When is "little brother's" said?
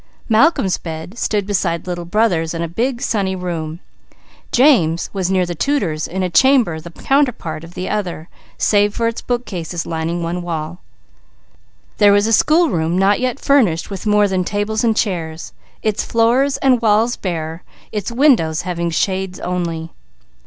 1.85-2.55